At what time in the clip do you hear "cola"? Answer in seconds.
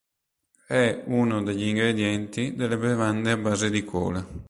3.85-4.25